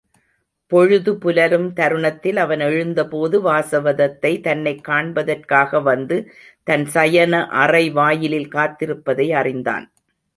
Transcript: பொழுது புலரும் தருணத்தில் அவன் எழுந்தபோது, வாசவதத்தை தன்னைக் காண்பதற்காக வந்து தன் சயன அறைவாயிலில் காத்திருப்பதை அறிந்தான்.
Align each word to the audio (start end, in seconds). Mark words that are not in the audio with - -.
பொழுது 0.67 1.13
புலரும் 1.13 1.73
தருணத்தில் 1.73 2.37
அவன் 2.37 2.59
எழுந்தபோது, 2.59 3.41
வாசவதத்தை 3.41 4.41
தன்னைக் 4.41 4.83
காண்பதற்காக 4.87 5.81
வந்து 5.81 6.31
தன் 6.63 6.85
சயன 6.85 7.47
அறைவாயிலில் 7.65 8.49
காத்திருப்பதை 8.49 9.31
அறிந்தான். 9.33 9.91